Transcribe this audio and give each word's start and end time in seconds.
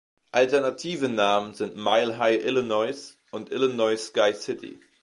Alternative 0.33 1.07
Namen 1.09 1.53
sind 1.53 1.75
Mile 1.75 2.17
High 2.17 2.37
Illinois 2.43 3.13
und 3.29 3.51
Illinois 3.51 3.97
Sky-City. 4.03 4.79